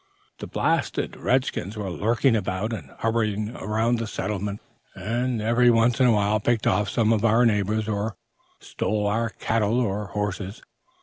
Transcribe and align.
The 0.39 0.47
blasted 0.47 1.15
red 1.15 1.45
skins 1.45 1.77
were 1.77 1.91
lurking 1.91 2.35
about 2.35 2.73
and 2.73 2.89
hovering 3.01 3.55
around 3.55 3.99
the 3.99 4.07
settlement, 4.07 4.59
and 4.95 5.39
every 5.43 5.69
once 5.69 5.99
in 5.99 6.07
a 6.07 6.11
while 6.11 6.39
picked 6.39 6.65
off 6.65 6.89
some 6.89 7.13
of 7.13 7.23
our 7.23 7.45
neighbors 7.45 7.87
or 7.87 8.15
stole 8.59 9.05
our 9.05 9.29
cattle 9.29 9.79
or 9.79 10.07
horses. 10.07 10.63